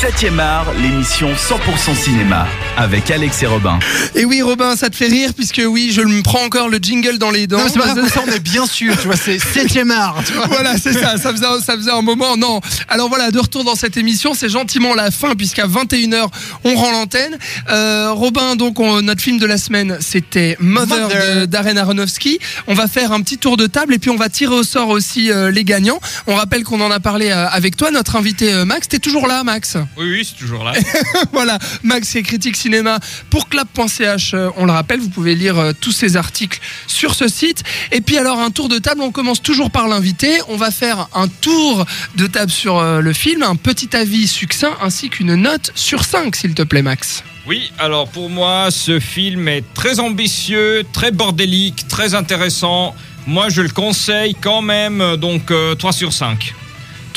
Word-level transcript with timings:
7e 0.00 0.38
art, 0.38 0.72
l'émission 0.80 1.28
100% 1.32 1.94
cinéma 1.96 2.46
avec 2.76 3.10
Alex 3.10 3.42
et 3.42 3.46
Robin. 3.46 3.80
Et 4.14 4.24
oui, 4.24 4.42
Robin, 4.42 4.76
ça 4.76 4.90
te 4.90 4.94
fait 4.96 5.08
rire 5.08 5.32
puisque 5.34 5.60
oui, 5.66 5.90
je 5.92 6.02
me 6.02 6.22
prends 6.22 6.44
encore 6.44 6.68
le 6.68 6.78
jingle 6.78 7.18
dans 7.18 7.32
les 7.32 7.48
dents. 7.48 7.58
Non, 7.58 7.64
mais 7.64 7.70
c'est 7.70 7.78
pas 7.80 8.08
ça 8.08 8.22
on 8.28 8.30
est 8.30 8.38
bien 8.38 8.64
sûr, 8.66 8.96
tu 9.00 9.08
vois, 9.08 9.16
c'est 9.16 9.38
7ème 9.38 9.90
art, 9.90 10.22
tu 10.24 10.34
vois. 10.34 10.46
Voilà, 10.46 10.78
c'est 10.78 10.92
ça, 10.92 11.16
ça 11.18 11.32
faisait, 11.32 11.46
un- 11.46 11.60
ça 11.60 11.74
faisait 11.74 11.90
un 11.90 12.02
moment. 12.02 12.36
Non. 12.36 12.60
Alors 12.88 13.08
voilà, 13.08 13.32
de 13.32 13.38
retour 13.40 13.64
dans 13.64 13.74
cette 13.74 13.96
émission, 13.96 14.34
c'est 14.34 14.48
gentiment 14.48 14.94
la 14.94 15.10
fin 15.10 15.34
puisqu'à 15.34 15.66
21h, 15.66 16.28
on 16.62 16.74
rend 16.76 16.92
l'antenne. 16.92 17.36
Euh, 17.70 18.12
Robin, 18.12 18.54
donc, 18.54 18.78
on- 18.78 19.02
notre 19.02 19.20
film 19.22 19.38
de 19.38 19.46
la 19.46 19.58
semaine, 19.58 19.96
c'était 20.00 20.56
Mother, 20.60 21.08
Mother. 21.08 21.40
de 21.40 21.46
Darren 21.46 21.76
Aronofsky. 21.76 22.38
On 22.68 22.74
va 22.74 22.86
faire 22.86 23.10
un 23.10 23.20
petit 23.22 23.38
tour 23.38 23.56
de 23.56 23.66
table 23.66 23.94
et 23.94 23.98
puis 23.98 24.10
on 24.10 24.16
va 24.16 24.28
tirer 24.28 24.54
au 24.54 24.62
sort 24.62 24.90
aussi 24.90 25.32
euh, 25.32 25.50
les 25.50 25.64
gagnants. 25.64 25.98
On 26.28 26.36
rappelle 26.36 26.62
qu'on 26.62 26.80
en 26.80 26.90
a 26.92 27.00
parlé 27.00 27.30
euh, 27.30 27.48
avec 27.48 27.76
toi, 27.76 27.90
notre 27.90 28.14
invité 28.14 28.52
euh, 28.52 28.64
Max. 28.64 28.86
T'es 28.86 29.00
toujours 29.00 29.26
là, 29.26 29.42
Max? 29.42 29.76
Oui, 29.96 30.06
oui, 30.10 30.24
c'est 30.24 30.36
toujours 30.38 30.64
là. 30.64 30.72
voilà, 31.32 31.58
Max 31.82 32.14
est 32.14 32.22
critique 32.22 32.56
cinéma 32.56 32.98
pour 33.30 33.48
clap.ch. 33.48 34.34
euh, 34.34 34.50
On 34.56 34.64
le 34.66 34.72
rappelle, 34.72 35.00
vous 35.00 35.08
pouvez 35.08 35.34
lire 35.34 35.58
euh, 35.58 35.72
tous 35.80 35.92
ces 35.92 36.16
articles 36.16 36.60
sur 36.86 37.14
ce 37.14 37.26
site. 37.28 37.64
Et 37.90 38.00
puis 38.00 38.16
alors 38.16 38.38
un 38.38 38.50
tour 38.50 38.68
de 38.68 38.78
table, 38.78 39.00
on 39.02 39.10
commence 39.10 39.42
toujours 39.42 39.70
par 39.70 39.88
l'invité. 39.88 40.40
On 40.48 40.56
va 40.56 40.70
faire 40.70 41.08
un 41.14 41.26
tour 41.28 41.84
de 42.16 42.26
table 42.26 42.50
sur 42.50 42.78
euh, 42.78 43.00
le 43.00 43.12
film, 43.12 43.42
un 43.42 43.56
petit 43.56 43.96
avis 43.96 44.28
succinct 44.28 44.76
ainsi 44.82 45.10
qu'une 45.10 45.34
note 45.34 45.72
sur 45.74 46.04
5 46.04 46.36
s'il 46.36 46.54
te 46.54 46.62
plaît 46.62 46.82
Max. 46.82 47.24
Oui, 47.46 47.72
alors 47.78 48.08
pour 48.08 48.28
moi, 48.28 48.68
ce 48.70 49.00
film 49.00 49.48
est 49.48 49.64
très 49.74 50.00
ambitieux, 50.00 50.84
très 50.92 51.10
bordélique, 51.10 51.88
très 51.88 52.14
intéressant. 52.14 52.94
Moi, 53.26 53.48
je 53.48 53.62
le 53.62 53.68
conseille 53.70 54.34
quand 54.40 54.62
même, 54.62 55.16
donc 55.16 55.50
euh, 55.50 55.74
3 55.74 55.92
sur 55.92 56.12
5. 56.12 56.54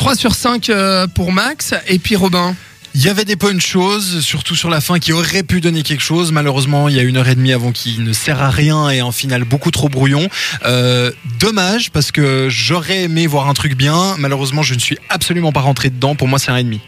3 0.01 0.15
sur 0.15 0.33
5 0.33 0.71
euh, 0.71 1.05
pour 1.05 1.31
Max 1.31 1.75
et 1.85 1.99
puis 1.99 2.15
Robin. 2.15 2.55
Il 2.95 3.05
y 3.05 3.07
avait 3.07 3.23
des 3.23 3.35
bonnes 3.35 3.61
choses, 3.61 4.21
surtout 4.21 4.55
sur 4.55 4.71
la 4.71 4.81
fin, 4.81 4.97
qui 4.97 5.13
auraient 5.13 5.43
pu 5.43 5.61
donner 5.61 5.83
quelque 5.83 6.01
chose. 6.01 6.31
Malheureusement, 6.31 6.89
il 6.89 6.95
y 6.95 6.99
a 6.99 7.03
une 7.03 7.17
heure 7.17 7.27
et 7.27 7.35
demie 7.35 7.53
avant 7.53 7.71
qui 7.71 7.99
ne 7.99 8.11
sert 8.11 8.41
à 8.41 8.49
rien 8.49 8.89
et 8.89 8.99
un 8.99 9.11
final 9.11 9.43
beaucoup 9.43 9.69
trop 9.69 9.89
brouillon. 9.89 10.27
Euh, 10.65 11.11
dommage, 11.39 11.91
parce 11.91 12.11
que 12.11 12.47
j'aurais 12.49 13.03
aimé 13.03 13.27
voir 13.27 13.47
un 13.47 13.53
truc 13.53 13.75
bien. 13.75 14.15
Malheureusement, 14.17 14.63
je 14.63 14.73
ne 14.73 14.79
suis 14.79 14.97
absolument 15.09 15.51
pas 15.51 15.61
rentré 15.61 15.91
dedans. 15.91 16.15
Pour 16.15 16.27
moi, 16.27 16.39
c'est 16.39 16.49
un 16.49 16.57
et 16.57 16.63
demi. 16.63 16.81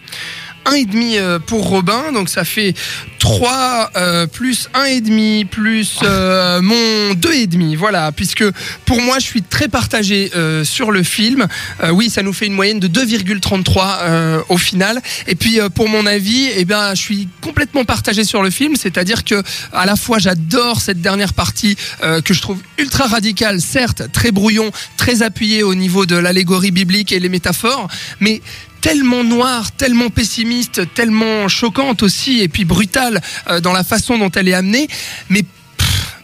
un 0.66 0.74
et 0.74 0.86
demi 0.86 1.20
euh, 1.20 1.38
pour 1.38 1.68
Robin, 1.68 2.14
donc 2.14 2.30
ça 2.30 2.44
fait 2.44 2.74
3 3.24 3.92
euh, 3.96 4.28
plus 4.28 4.68
un 4.74 4.84
et 4.84 5.00
demi 5.00 5.46
plus 5.46 6.00
euh, 6.04 6.62
mon 6.62 7.14
deux 7.14 7.32
et 7.32 7.48
demi. 7.48 7.78
Voilà, 7.78 8.12
puisque 8.12 8.44
pour 8.84 9.00
moi 9.02 9.18
je 9.18 9.24
suis 9.24 9.42
très 9.42 9.70
partagé 9.70 10.30
euh, 10.36 10.66
sur 10.66 10.92
le 10.92 11.04
film. 11.04 11.48
Euh, 11.82 11.92
oui, 11.92 12.10
ça 12.10 12.22
nous 12.22 12.34
fait 12.34 12.48
une 12.48 12.54
moyenne 12.54 12.82
de 12.82 12.90
2,33 12.90 14.00
euh, 14.02 14.42
au 14.50 14.58
final. 14.58 15.02
Et 15.28 15.36
puis 15.36 15.60
pour 15.74 15.88
mon 15.88 16.06
avis, 16.06 16.50
eh 16.58 16.66
ben 16.66 16.96
je 16.96 17.00
suis 17.02 17.30
complètement 17.40 17.86
partagé 17.86 18.26
sur 18.26 18.44
le 18.44 18.50
film, 18.50 18.76
c'est-à-dire 18.76 19.24
que 19.24 19.42
à 19.72 19.86
la 19.86 19.96
fois 19.96 20.20
j'adore 20.20 20.82
cette 20.82 21.00
dernière 21.00 21.34
partie 21.34 21.78
que 22.26 22.34
je 22.34 22.42
trouve 22.42 22.60
ultra 22.78 23.06
radicale, 23.06 23.62
certes 23.62 24.12
très 24.12 24.32
brouillon, 24.32 24.70
très 24.98 25.22
appuyé 25.22 25.64
au 25.64 25.76
niveau 25.76 26.06
de 26.06 26.18
l'allégorie 26.18 26.72
biblique 26.72 27.14
et 27.14 27.22
les 27.22 27.30
métaphores, 27.30 27.88
mais 28.20 28.42
tellement 28.84 29.24
noire, 29.24 29.72
tellement 29.72 30.10
pessimiste, 30.10 30.94
tellement 30.94 31.48
choquante 31.48 32.04
aussi, 32.04 32.42
et 32.42 32.50
puis 32.50 32.66
brutale 32.66 33.22
euh, 33.50 33.62
dans 33.62 33.72
la 33.72 33.86
façon 33.86 34.18
dont 34.18 34.30
elle 34.32 34.50
est 34.50 34.54
amenée. 34.54 34.90
Mais 35.30 35.46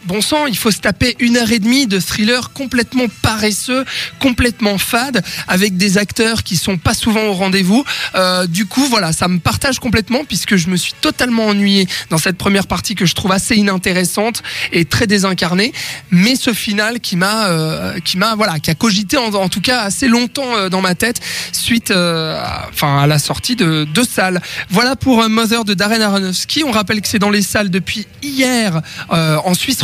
bon 0.04 0.20
sang, 0.20 0.46
il 0.46 0.56
faut 0.56 0.70
se 0.70 0.78
taper 0.78 1.16
une 1.18 1.36
heure 1.36 1.50
et 1.52 1.58
demie 1.58 1.86
de 1.86 1.98
thriller 2.00 2.52
complètement 2.52 3.06
paresseux, 3.22 3.84
complètement 4.18 4.78
fade, 4.78 5.22
avec 5.48 5.76
des 5.76 5.98
acteurs 5.98 6.42
qui 6.42 6.56
sont 6.56 6.78
pas 6.78 6.94
souvent 6.94 7.24
au 7.24 7.32
rendez-vous. 7.32 7.84
Euh, 8.14 8.46
du 8.46 8.66
coup, 8.66 8.84
voilà, 8.86 9.12
ça 9.12 9.28
me 9.28 9.38
partage 9.38 9.78
complètement 9.78 10.24
puisque 10.24 10.56
je 10.56 10.68
me 10.68 10.76
suis 10.76 10.94
totalement 11.00 11.46
ennuyé 11.46 11.86
dans 12.10 12.18
cette 12.18 12.36
première 12.36 12.66
partie 12.66 12.94
que 12.94 13.06
je 13.06 13.14
trouve 13.14 13.32
assez 13.32 13.56
inintéressante 13.56 14.42
et 14.72 14.84
très 14.84 15.06
désincarnée. 15.06 15.72
Mais 16.10 16.36
ce 16.36 16.52
final 16.52 17.00
qui 17.00 17.16
m'a, 17.16 17.48
euh, 17.48 17.98
qui 18.00 18.18
m'a, 18.18 18.34
voilà, 18.34 18.58
qui 18.58 18.70
a 18.70 18.74
cogité 18.74 19.16
en, 19.16 19.48
tout 19.48 19.60
cas 19.60 19.80
assez 19.80 20.08
longtemps 20.08 20.56
euh, 20.56 20.68
dans 20.68 20.80
ma 20.80 20.94
tête 20.94 21.20
suite, 21.52 21.90
euh, 21.90 22.36
à, 22.36 22.68
enfin, 22.72 22.98
à 22.98 23.06
la 23.06 23.18
sortie 23.18 23.56
de 23.56 23.84
deux 23.84 24.04
salles. 24.04 24.40
Voilà 24.70 24.96
pour 24.96 25.22
euh, 25.22 25.28
Mother 25.28 25.64
de 25.64 25.74
Darren 25.74 26.00
Aronofsky. 26.00 26.64
On 26.64 26.70
rappelle 26.70 27.00
que 27.00 27.08
c'est 27.08 27.18
dans 27.18 27.30
les 27.30 27.42
salles 27.42 27.70
depuis 27.70 28.06
hier 28.22 28.80
euh, 29.12 29.36
en 29.44 29.54
Suisse 29.54 29.82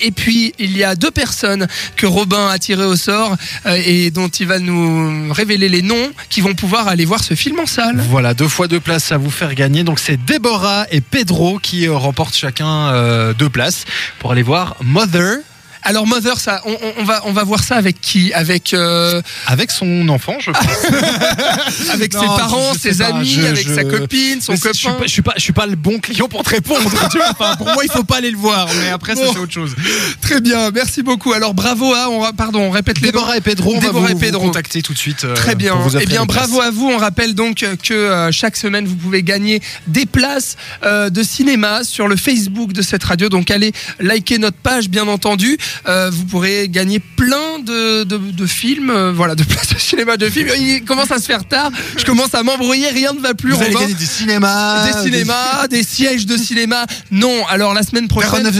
Et 0.00 0.12
puis 0.12 0.54
il 0.58 0.76
y 0.76 0.84
a 0.84 0.94
deux 0.94 1.10
personnes 1.10 1.66
que 1.96 2.06
Robin 2.06 2.48
a 2.48 2.58
tirées 2.58 2.84
au 2.84 2.94
sort 2.96 3.36
euh, 3.66 3.80
et 3.84 4.10
dont 4.10 4.28
il 4.28 4.46
va 4.46 4.60
nous 4.60 5.32
révéler 5.32 5.68
les 5.68 5.82
noms 5.82 6.10
qui 6.28 6.40
vont 6.40 6.54
pouvoir 6.54 6.86
aller 6.86 7.04
voir 7.04 7.24
ce 7.24 7.34
film 7.34 7.58
en 7.58 7.66
salle. 7.66 8.00
Voilà, 8.08 8.34
deux 8.34 8.48
fois 8.48 8.68
deux 8.68 8.78
places 8.78 9.10
à 9.10 9.16
vous 9.16 9.30
faire 9.30 9.54
gagner. 9.54 9.82
Donc 9.82 9.98
c'est 9.98 10.16
Déborah 10.16 10.86
et 10.92 11.00
Pedro 11.00 11.58
qui 11.58 11.88
euh, 11.88 11.96
remportent 11.96 12.36
chacun 12.36 12.88
euh, 12.88 13.34
deux 13.34 13.48
places 13.48 13.84
pour 14.20 14.30
aller 14.30 14.42
voir 14.42 14.76
Mother 14.80 15.38
Alors 15.82 16.06
Mother, 16.06 16.38
ça, 16.40 16.60
on, 16.66 16.72
on- 16.72 16.92
on 16.98 17.04
va 17.04 17.22
on 17.24 17.32
va 17.32 17.44
voir 17.44 17.62
ça 17.62 17.76
avec 17.76 18.00
qui? 18.00 18.32
Avec 18.32 18.74
euh, 18.74 19.22
avec 19.46 19.70
son 19.70 20.08
enfant, 20.08 20.36
je 20.40 20.50
pense. 20.50 20.64
avec 21.92 22.14
Non, 22.14 22.20
ses 22.20 22.26
parents, 22.26 22.74
ses 22.78 22.94
pas, 22.98 23.06
amis, 23.06 23.28
je- 23.28 23.40
avec 23.46 23.66
je- 23.68 23.74
sa 23.74 23.84
copine, 23.84 24.40
son 24.40 24.52
Mais 24.52 24.58
c'est- 24.58 24.68
Je 24.72 24.78
suis, 24.78 24.86
copain. 24.86 24.98
pas, 24.98 25.06
je, 25.06 25.12
suis 25.12 25.22
pas, 25.22 25.32
je 25.36 25.42
suis 25.42 25.52
pas 25.52 25.66
le 25.66 25.76
bon 25.76 25.98
client 25.98 26.28
pour 26.28 26.42
te 26.42 26.50
répondre. 26.50 26.90
tu 27.10 27.18
vois. 27.18 27.30
Enfin, 27.30 27.56
pour 27.56 27.66
moi, 27.72 27.84
il 27.84 27.90
faut 27.90 28.04
pas 28.04 28.16
aller 28.16 28.30
le 28.30 28.36
voir. 28.36 28.68
Mais 28.80 28.88
après, 28.90 29.14
ça, 29.16 29.22
c'est 29.32 29.38
autre 29.38 29.52
chose. 29.52 29.74
Très 30.20 30.40
bien, 30.40 30.70
merci 30.70 31.02
beaucoup. 31.02 31.32
Alors 31.32 31.54
bravo 31.54 31.94
à, 31.94 32.08
on, 32.10 32.20
ra- 32.20 32.32
pardon, 32.32 32.60
on 32.62 32.70
répète 32.70 33.00
les. 33.00 33.08
Déborah 33.08 33.36
et 33.36 33.40
Pedro, 33.40 33.74
on 33.76 33.80
Déborah 33.80 34.00
va 34.06 34.10
et 34.10 34.14
vous, 34.14 34.20
Pedro. 34.20 34.40
vous 34.42 34.46
contacter 34.48 34.82
tout 34.82 34.92
de 34.92 34.98
suite. 34.98 35.24
euh, 35.24 35.34
Très 35.34 35.54
bien. 35.54 35.74
Eh 36.00 36.06
bien, 36.06 36.24
bravo 36.26 36.60
à 36.60 36.70
vous. 36.70 36.88
On 36.88 36.98
rappelle 36.98 37.34
donc 37.34 37.64
que 37.82 37.94
euh, 37.94 38.32
chaque 38.32 38.56
semaine, 38.56 38.86
vous 38.86 38.96
pouvez 38.96 39.22
gagner 39.22 39.60
des 39.86 40.06
places 40.06 40.56
euh, 40.84 41.08
de 41.10 41.22
cinéma 41.22 41.84
sur 41.84 42.08
le 42.08 42.16
Facebook 42.16 42.72
de 42.72 42.82
cette 42.82 43.04
radio. 43.04 43.28
Donc, 43.28 43.50
allez 43.50 43.72
liker 44.00 44.38
notre 44.38 44.56
page, 44.58 44.88
bien 44.88 45.06
entendu. 45.08 45.56
Euh, 45.86 46.10
vous 46.12 46.24
pourrez 46.24 46.68
gagner 46.68 46.98
plein 46.98 47.58
de, 47.60 48.04
de, 48.04 48.16
de 48.16 48.46
films, 48.46 48.90
euh, 48.90 49.12
voilà, 49.12 49.34
de 49.34 49.42
places 49.44 49.72
de 49.72 49.78
cinéma, 49.78 50.16
de 50.16 50.28
films. 50.28 50.48
Il 50.58 50.84
commence 50.84 51.10
à 51.10 51.18
se 51.18 51.26
faire 51.26 51.46
tard. 51.46 51.70
Je 51.96 52.04
commence 52.04 52.34
à 52.34 52.42
m'embrouiller. 52.42 52.88
Rien 52.88 53.12
ne 53.12 53.20
va 53.20 53.34
plus. 53.34 53.52
Vous 53.52 53.62
allez 53.62 53.74
gagner 53.74 53.94
du 53.94 54.06
cinéma. 54.06 54.84
Des 54.86 55.10
cinémas, 55.10 55.68
des 55.68 55.82
sièges 55.82 56.26
de 56.26 56.36
cinéma. 56.36 56.86
Non. 57.10 57.46
Alors, 57.48 57.74
la 57.74 57.82
semaine 57.82 58.08
prochaine. 58.08 58.50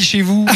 Chez 0.00 0.22
vous. 0.22 0.46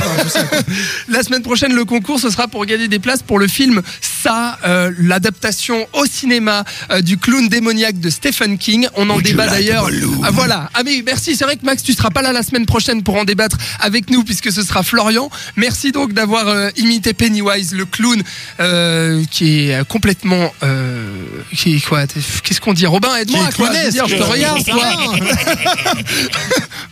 La 1.09 1.23
semaine 1.23 1.43
prochaine, 1.43 1.75
le 1.75 1.85
concours, 1.85 2.21
ce 2.21 2.31
sera 2.31 2.49
pour 2.49 2.65
gagner 2.65 2.89
des 2.89 2.99
places 2.99 3.23
pour 3.23 3.39
le 3.39 3.49
film 3.49 3.83
Ça, 4.23 4.57
euh, 4.65 4.93
l'adaptation 4.99 5.89
au 5.95 6.07
cinéma 6.07 6.65
euh, 6.93 7.01
du 7.01 7.19
clown 7.19 7.49
démoniaque 7.49 7.99
de 7.99 8.09
Stephen 8.09 8.57
King. 8.57 8.87
On 8.95 9.11
en 9.11 9.19
débat 9.19 9.49
d'ailleurs. 9.49 9.89
Ah, 10.23 10.31
voilà. 10.31 10.71
Ah 10.75 10.83
mais 10.85 11.03
merci, 11.05 11.35
c'est 11.35 11.43
vrai 11.45 11.57
que 11.57 11.67
Max, 11.67 11.83
tu 11.83 11.93
seras 11.93 12.11
pas 12.11 12.23
là 12.23 12.33
la 12.33 12.45
semaine 12.45 12.65
prochaine 12.65 13.03
pour 13.03 13.17
en 13.17 13.25
débattre 13.25 13.59
avec 13.81 14.11
nous 14.11 14.23
puisque 14.23 14.53
ce 14.53 14.63
sera 14.63 14.85
Florian. 14.85 15.29
Merci 15.57 15.91
donc 15.91 16.13
d'avoir 16.13 16.47
euh, 16.47 16.71
imité 16.77 17.15
Pennywise, 17.15 17.75
le 17.75 17.85
clown, 17.85 18.23
euh, 18.61 19.25
qui 19.29 19.71
est 19.71 19.85
complètement, 19.89 20.55
euh, 20.63 21.22
qui 21.57 21.81
quoi 21.81 22.07
Qu'est-ce 22.07 22.61
qu'on 22.61 22.73
dit? 22.73 22.87
Robin, 22.87 23.15
aide-moi. 23.17 23.49
Quoi. 23.57 23.71
Je 23.73 23.91
dire, 23.91 24.09
je 24.09 24.17
te 24.17 24.23
regarde. 24.23 24.65
toi. 24.65 24.83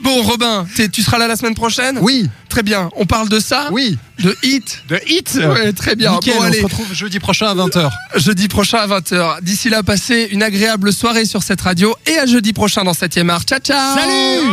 bon, 0.01 0.23
Robin, 0.23 0.67
tu 0.93 1.03
seras 1.03 1.19
là 1.19 1.27
la 1.27 1.37
semaine 1.37 1.55
prochaine? 1.55 1.99
Oui, 2.01 2.29
Très 2.49 2.63
bien. 2.65 2.89
On 2.97 3.07
parle 3.07 3.29
de 3.29 3.39
ça? 3.39 3.69
oui. 3.71 3.97
De 4.19 4.37
Hit? 4.43 4.83
De 4.89 5.01
Hit? 5.07 5.35
Ouais, 5.37 5.73
très 5.73 5.95
bien. 5.95 6.13
Nickel, 6.13 6.35
Bon, 6.35 6.41
on 6.41 6.45
allez, 6.45 6.59
se 6.59 6.65
retrouve 6.65 6.93
jeudi 6.93 7.21
prochain 7.21 7.47
à 7.47 7.55
20h. 7.55 7.89
jeudi 8.17 8.49
prochain 8.49 8.79
à 8.79 8.87
20h. 8.87 9.41
D'ici 9.41 9.71
là, 9.71 9.83
passez 9.83 10.29
une 10.33 10.43
agréable 10.43 10.93
soirée 10.93 11.25
sur 11.25 11.43
cette 11.43 11.61
radio 11.61 11.95
et 12.07 12.19
à 12.19 12.27
jeudi 12.27 12.53
prochain 12.53 12.83
dans 12.85 12.93
7e 12.93 13.29
art. 13.31 13.45
Ciao, 13.45 13.61
ciao 13.61 13.97
Salut 13.97 14.51